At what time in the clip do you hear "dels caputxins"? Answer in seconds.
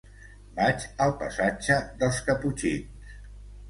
2.03-3.19